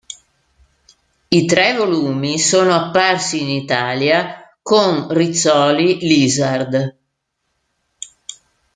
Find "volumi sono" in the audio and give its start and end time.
1.75-2.73